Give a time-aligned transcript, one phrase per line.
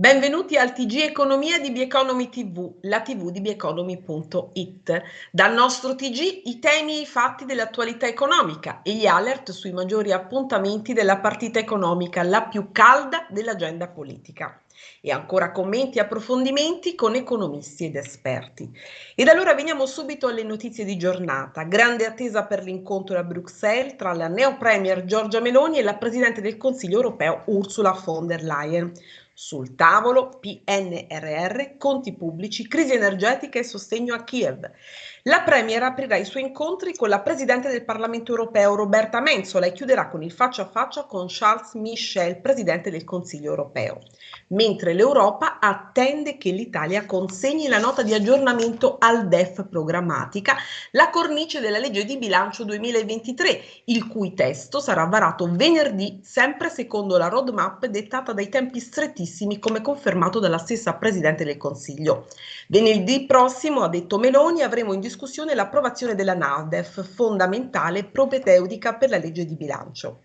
[0.00, 5.02] Benvenuti al TG Economia di Bieconomy TV, la TV di bieconomy.it.
[5.32, 10.12] Dal nostro TG i temi e i fatti dell'attualità economica e gli alert sui maggiori
[10.12, 14.62] appuntamenti della partita economica, la più calda dell'agenda politica.
[15.00, 18.70] E ancora commenti e approfondimenti con economisti ed esperti.
[19.16, 21.64] Ed allora veniamo subito alle notizie di giornata.
[21.64, 26.40] Grande attesa per l'incontro a Bruxelles tra la neo premier Giorgia Meloni e la Presidente
[26.40, 28.92] del Consiglio europeo Ursula von der Leyen.
[29.40, 34.68] Sul tavolo PNRR, conti pubblici, crisi energetica e sostegno a Kiev.
[35.22, 39.72] La Premier aprirà i suoi incontri con la Presidente del Parlamento europeo Roberta Menzola e
[39.72, 44.00] chiuderà con il faccia a faccia con Charles Michel, Presidente del Consiglio europeo.
[44.48, 50.56] Mentre l'Europa attende che l'Italia consegni la nota di aggiornamento al DEF programmatica,
[50.92, 57.16] la cornice della legge di bilancio 2023, il cui testo sarà varato venerdì, sempre secondo
[57.18, 59.26] la roadmap dettata dai tempi strettissimi
[59.58, 62.26] come confermato dalla stessa Presidente del Consiglio.
[62.68, 69.18] Venerdì prossimo, ha detto Meloni, avremo in discussione l'approvazione della NADEF, fondamentale propedeutica per la
[69.18, 70.22] legge di bilancio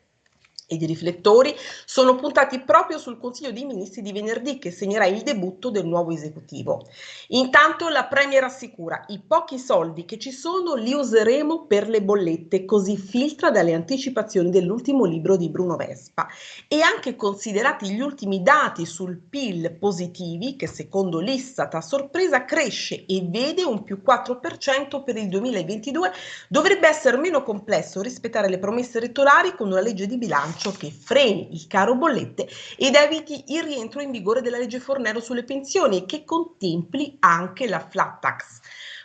[0.73, 5.21] ed i riflettori sono puntati proprio sul Consiglio dei Ministri di venerdì che segnerà il
[5.21, 6.85] debutto del nuovo esecutivo.
[7.29, 12.65] Intanto la Premier assicura i pochi soldi che ci sono li useremo per le bollette,
[12.65, 16.27] così filtra dalle anticipazioni dell'ultimo libro di Bruno Vespa.
[16.67, 23.05] E anche considerati gli ultimi dati sul PIL positivi, che secondo l'Istat a sorpresa cresce
[23.05, 26.11] e vede un più 4% per il 2022,
[26.47, 30.91] dovrebbe essere meno complesso rispettare le promesse elettorali con una legge di bilancio bilancio che
[30.91, 32.47] freni il caro bollette
[32.77, 37.67] ed eviti il rientro in vigore della legge Fornero sulle pensioni e che contempli anche
[37.67, 38.59] la flat tax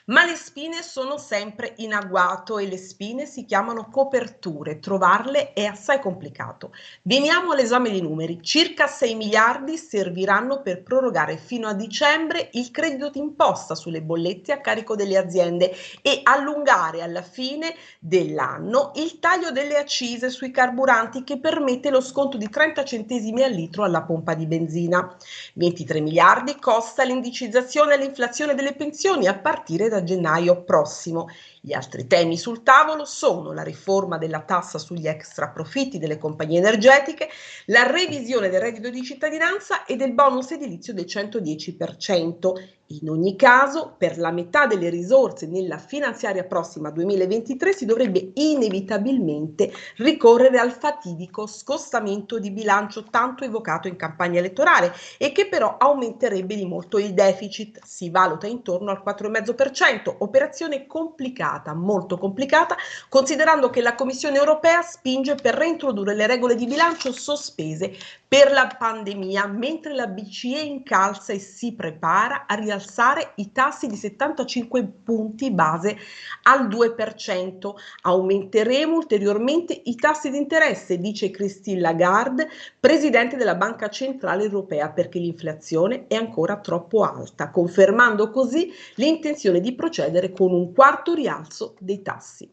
[0.09, 5.65] ma le spine sono sempre in agguato e le spine si chiamano coperture, trovarle è
[5.65, 6.73] assai complicato.
[7.03, 13.11] Veniamo all'esame dei numeri, circa 6 miliardi serviranno per prorogare fino a dicembre il credito
[13.11, 19.77] d'imposta sulle bollette a carico delle aziende e allungare alla fine dell'anno il taglio delle
[19.77, 24.47] accise sui carburanti che permette lo sconto di 30 centesimi al litro alla pompa di
[24.47, 25.15] benzina.
[25.55, 31.29] 23 miliardi costa l'indicizzazione all'inflazione delle pensioni a partire da da gennaio prossimo.
[31.61, 36.59] Gli altri temi sul tavolo sono la riforma della tassa sugli extra profitti delle compagnie
[36.59, 37.29] energetiche,
[37.67, 42.77] la revisione del reddito di cittadinanza e del bonus edilizio del 110%.
[42.91, 49.71] In ogni caso, per la metà delle risorse nella finanziaria prossima 2023 si dovrebbe inevitabilmente
[49.97, 56.57] ricorrere al fatidico scostamento di bilancio tanto evocato in campagna elettorale e che però aumenterebbe
[56.57, 62.75] di molto il deficit, si valuta intorno al 4,5%, operazione complicata, molto complicata,
[63.11, 67.95] considerando che la Commissione europea spinge per reintrodurre le regole di bilancio sospese
[68.27, 73.89] per la pandemia, mentre la BCE incalza e si prepara a rialzare rialzare i tassi
[73.89, 75.97] di 75 punti base
[76.45, 77.75] al 2%.
[78.03, 85.19] Aumenteremo ulteriormente i tassi di interesse, dice Christine Lagarde, presidente della Banca Centrale Europea, perché
[85.19, 92.01] l'inflazione è ancora troppo alta, confermando così l'intenzione di procedere con un quarto rialzo dei
[92.01, 92.51] tassi.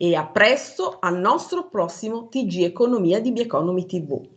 [0.00, 4.36] E a presto al nostro prossimo TG Economia di Bieconomy TV.